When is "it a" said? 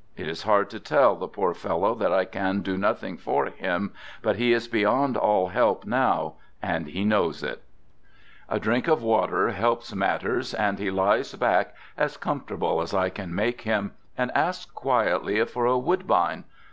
7.44-8.58